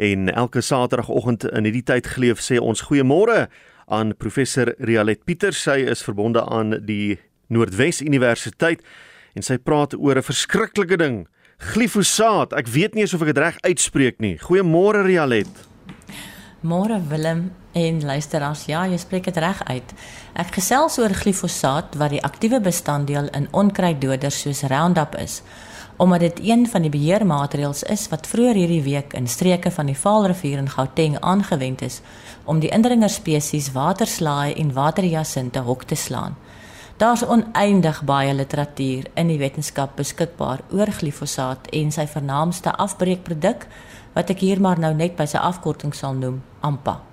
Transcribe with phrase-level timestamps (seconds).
[0.00, 3.50] En elke Saterdagoggend in hierdie tyd geleef sê ons goeiemôre
[3.92, 5.60] aan professor Rialet Pieters.
[5.60, 7.18] Sy is verbonde aan die
[7.52, 8.80] Noordwes Universiteit
[9.36, 11.28] en sy praat oor 'n verskriklike ding,
[11.74, 12.56] glifosaat.
[12.56, 14.38] Ek weet nie of ek dit reg uitspreek nie.
[14.38, 15.52] Goeiemôre Rialet.
[16.62, 19.94] Môre Willem en luisteraars, ja, jy spreek dit reg uit.
[20.34, 25.42] Ek gesels oor glifosaat wat die aktiewe bestanddeel in onkruiddoders soos Roundup is
[26.00, 29.96] omdat dit een van die beheermaatreëls is wat vroeër hierdie week in streke van die
[29.98, 31.98] Vaalrivier in Gauteng aangewend is
[32.44, 36.38] om die indringerspesies waterslaai en waterjasinte hok te slaan.
[36.96, 43.68] Daar's oneindig baie literatuur in die wetenskap beskikbaar oor glifosaat en sy vernaamste afbreekproduk
[44.16, 47.09] wat ek hier maar nou net by sy afkorting sal noem, AMPA.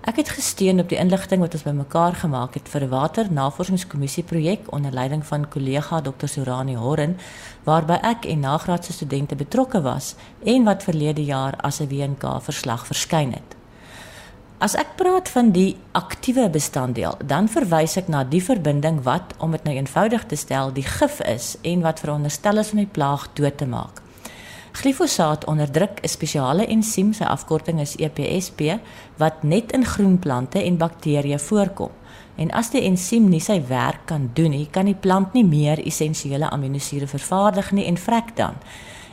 [0.00, 4.72] Ek het gesteun op die inligting wat ons bymekaar gemaak het vir 'n waternavorsingskommissie projek
[4.72, 6.26] onder leiding van kollega Dr.
[6.26, 7.18] Surani Horren
[7.64, 12.86] waarby ek en nagraadse studente betrokke was en wat verlede jaar as 'n WNK verslag
[12.86, 13.56] verskyn het.
[14.58, 19.50] As ek praat van die aktiewe bestanddeel, dan verwys ek na die verbinding wat om
[19.50, 23.28] dit nou eenvoudig te stel, die gif is en wat veronderstel is om die plaag
[23.32, 24.02] dood te maak.
[24.72, 28.80] Glifosaat onderdruk 'n spesiale ensiem, sy afkorting is EPSP,
[29.16, 31.90] wat net in groenplante en bakterieë voorkom.
[32.36, 35.86] En as die ensiem nie sy werk kan doen nie, kan die plant nie meer
[35.86, 38.54] essensiële aminosure vervaardig nie en vrek dan.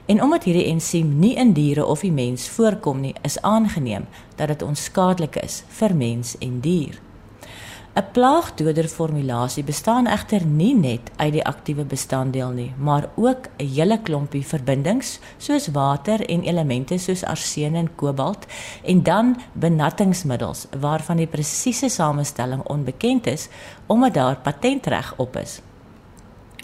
[0.05, 4.05] En omdat hierdie ensiem nie in diere of die mens voorkom nie, is aangeneem
[4.35, 7.06] dat dit onskadelik is vir mens en dier.
[7.97, 13.65] 'n Plaagdoder formulasie bestaan egter nie net uit die aktiewe bestanddeel nie, maar ook 'n
[13.65, 18.45] hele klompie verbindings soos water en elemente soos arsen en kobalt
[18.83, 23.47] en dan benattingsmiddels waarvan die presiese samestelling onbekend is
[23.85, 25.61] omdat daar patentreg op is.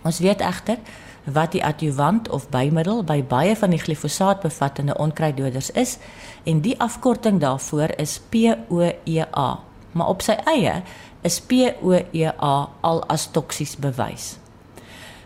[0.03, 0.77] Ons weet egter
[1.23, 5.97] wat die adjuvant of bymiddel by baie van die glifosaat bevattende onkruiddoders is
[6.43, 9.59] en die afkorting daarvoor is POEA.
[9.91, 10.81] Maar op sy eie
[11.23, 14.37] is POEA al as toksies bewys.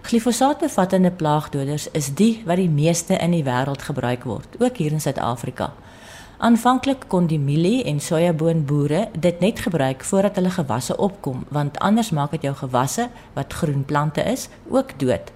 [0.08, 5.03] Glifosaatbevattende plaagdoders is die wat die meeste in die wêreld gebruik word, ook hier in
[5.03, 5.74] Suid-Afrika.
[6.38, 12.12] Aanvanklik kon die mielie en sojaboonboere dit net gebruik voordat hulle gewasse opkom, want anders
[12.14, 15.31] maak dit jou gewasse wat groen plante is ook dood.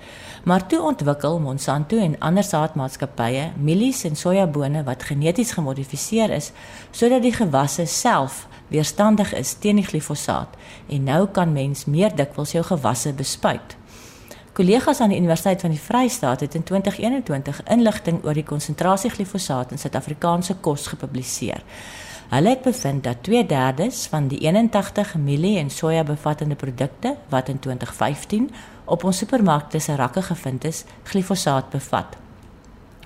[0.46, 6.52] Maar toe ontwikkel Monsanto en ander saadmaatskappye mielies en sojabone wat geneties gemodifiseer is
[6.92, 10.54] sodat die gewasse self weerstandig is teen die glifosaat
[10.86, 13.81] en nou kan mens meer dikwels jou gewasse bespuit.
[14.52, 19.72] Kollegas aan die Universiteit van die Vrystaat het in 2021 inligting oor die konsentrasie glifosaat
[19.72, 21.62] in Suid-Afrikaanse kos gepubliseer.
[22.34, 27.60] Hulle het bevind dat 2/3 van die 81 mielie en soja bevattende produkte wat in
[27.60, 28.52] 2015
[28.86, 32.18] op ons supermarkte se rakke gevind is, glifosaat bevat.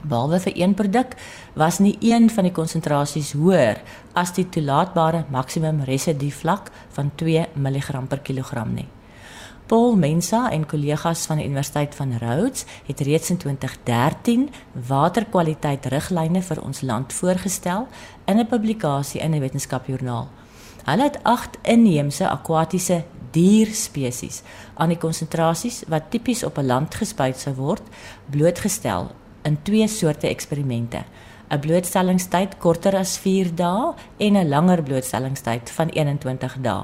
[0.02, 1.16] Behalwe vir een produk
[1.54, 3.82] was nie een van die konsentrasies hoër
[4.14, 8.88] as die toelaatbare maksimum residu vlak van 2 mg per kilogram nie.
[9.66, 14.50] Paul Mensa en kollegas van die Universiteit van Rhodes het reeds in 2013
[14.88, 17.88] waterkwaliteit riglyne vir ons land voorgestel
[18.30, 20.28] in 'n publikasie in 'n wetenskapjoernaal.
[20.86, 24.42] Hulle het 8 inheemse akwatiese dierspesies
[24.76, 27.84] aan die konsentrasies wat tipies op 'n land gespuit sou word,
[28.30, 29.12] blootgestel
[29.42, 31.04] in twee soorte eksperimente.
[31.50, 36.84] 'n Blootstellingstyd korter as 4 dae en 'n langer blootstellingstyd van 21 dae.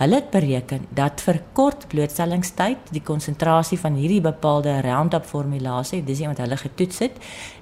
[0.00, 6.22] Hulle het bereken dat vir kort blootstellingstyd die konsentrasie van hierdie bepaalde Roundup formulasie, dis
[6.24, 7.18] wat hulle getoets het,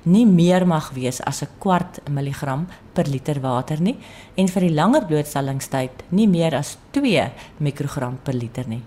[0.07, 3.97] nie meer mag wees as 'n kwart milligram per liter water nie
[4.37, 8.83] en vir die langer blootstellingstyd nie meer as 2 mikrogram per liter nie.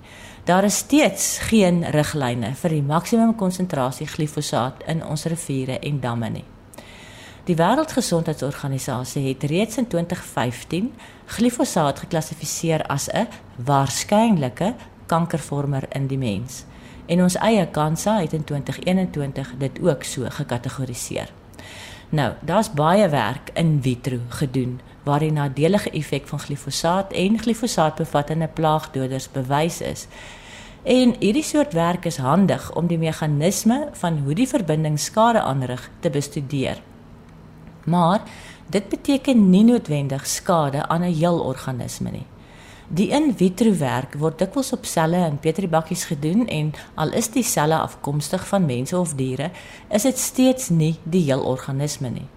[0.46, 6.30] Daar is steeds geen riglyne vir die maksimum konsentrasie glifosaat in ons riviere en damme
[6.30, 6.51] nie.
[7.50, 10.92] Die Wêreldgesondheidsorganisasie het reeds in 2015
[11.26, 13.28] glifosaat geklassifiseer as 'n
[13.66, 14.74] waarskynlike
[15.06, 16.66] kankervormer in die mens.
[17.06, 21.30] En ons eie Kansa het in 2021 dit ook so gekategoriseer.
[22.10, 28.48] Nou, daar's baie werk in vitro gedoen waar die nadelige effek van glifosaat en glifosaatbevattende
[28.48, 30.08] plaagdoders bewys is.
[30.84, 35.90] En hierdie soort werk is handig om die meganisme van hoe die verbinding skade aanrig
[36.00, 36.82] te bestudeer.
[37.86, 38.22] Maar
[38.68, 42.26] dit beteken nie noodwendig skade aan 'n heel organisme nie.
[42.88, 47.44] Die in vitro werk word dikwels op selle en petribakkies gedoen en al is die
[47.44, 49.52] selle afkomstig van mense of diere,
[49.88, 52.28] is dit steeds nie die heel organisme nie.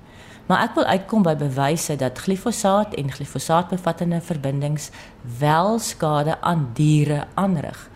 [0.46, 4.90] Maar ek wil uitkom by bewyse dat glifosaat en glifosaatbevattende verbindings
[5.38, 7.88] wel skade aan diere aanrig.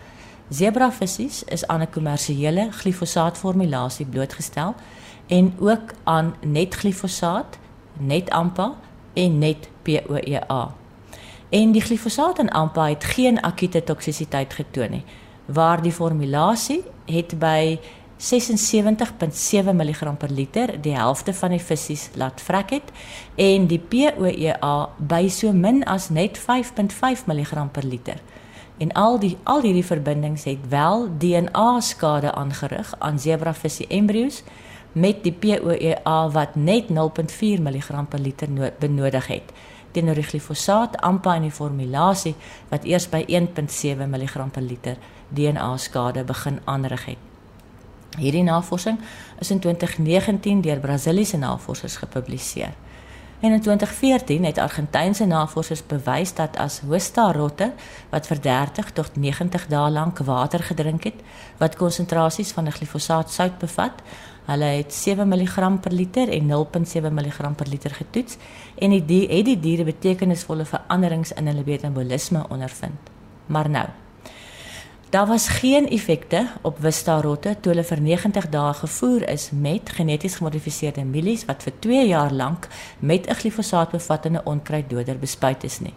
[0.48, 4.74] Zebravissies is aan 'n kommersiële glifosaatformulasie blootgestel
[5.28, 7.58] en ook aan net glifosaat,
[7.98, 8.74] net AMPA
[9.12, 10.74] en net POEA.
[11.48, 15.04] En die glifosaat in AMPA het geen akute toksisiteit getoon nie,
[15.44, 17.78] waar die formulasie het by
[18.18, 22.88] 76.7 mg per liter die helfte van die visse laat vrek het
[23.36, 28.18] en die POEA by so min as net 5.5 mg per liter.
[28.78, 34.42] En al die al hierdie verbindings het wel DNA skade aangerig aan zebravisie embrio's
[35.00, 39.52] met die POEA wat net 0.4 mg per liter benodig het
[39.90, 42.34] teenoor die glifosaat amper in die formulasie
[42.72, 44.98] wat eers by 1.7 mg per liter
[45.28, 47.24] DNA skade begin aanrig het.
[48.18, 48.98] Hierdie navorsing
[49.40, 52.74] is in 2019 deur Brasiliese navorsers gepubliseer.
[53.40, 57.72] En in 2014 het Argentynse navorsers bewys dat as hosta rotte
[58.10, 61.20] wat vir 30 tot 90 dae lank water gedrink het
[61.60, 64.02] wat konsentrasies van 'n glifosaat sout bevat,
[64.48, 68.36] hulle het 7 mg per liter en 0.7 mg per liter getoets
[68.78, 73.16] en die het die diere betekenisvolle veranderings in hulle metabolisme ondervind.
[73.46, 73.88] Maar nou,
[75.08, 80.34] Daar was geen effekte op Wista-rotte toe hulle vir 90 dae gevoer is met geneties
[80.36, 82.68] gemodifiseerde mielies wat vir 2 jaar lank
[82.98, 85.94] met 'n glifosaatbevattende onkruiddoder bespuit is nie.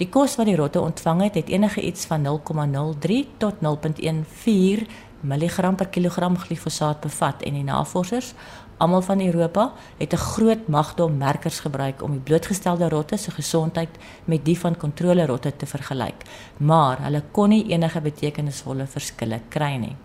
[0.00, 4.86] Die kos wat die rotte ontvang het, het enige iets van 0,03 tot 0.14
[5.20, 8.32] mg per kilogram glifosaat bevat en die navorsers
[8.80, 13.88] almal van Europa het 'n groot magdom merkers gebruik om die blootgestelde rotte se gesondheid
[14.24, 16.24] met die van kontrole rotte te vergelyk,
[16.56, 19.96] maar hulle kon nie enige betekenisvolle verskille kry nie.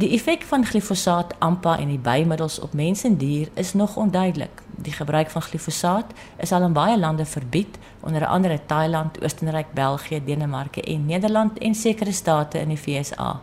[0.00, 4.62] Die effek van glifosaat AMPA en die bymiddels op mens en dier is nog onduidelik.
[4.80, 10.22] Die gebruik van glifosaat is al in baie lande verbied, onder andere Thailand, Oostenryk, België,
[10.24, 13.40] Denemarke en Nederland en sekere state in die VSA.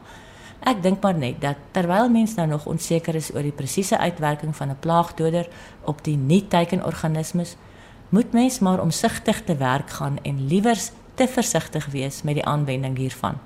[0.60, 4.56] Ek dink maar net dat terwyl mense nou nog onseker is oor die presiese uitwerking
[4.56, 5.48] van 'n plaagdoder
[5.86, 7.56] op die nie-teikenorganismes,
[8.10, 12.98] moet mens maar omsigtig te werk gaan en liewers te versigtig wees met die aanwending
[12.98, 13.38] hiervan.